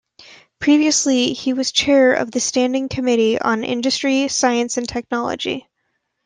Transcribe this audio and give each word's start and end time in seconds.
Previously 0.57 1.33
he 1.33 1.53
was 1.53 1.71
chair 1.71 2.13
of 2.13 2.31
the 2.31 2.39
Standing 2.39 2.89
Committee 2.89 3.39
on 3.39 3.63
Industry, 3.63 4.29
Science 4.29 4.77
and 4.77 4.89
Technology. 4.89 5.67